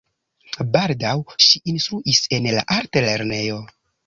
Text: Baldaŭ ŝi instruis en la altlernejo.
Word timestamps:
Baldaŭ 0.75 1.11
ŝi 1.49 1.61
instruis 1.75 2.23
en 2.39 2.49
la 2.57 2.65
altlernejo. 2.79 3.63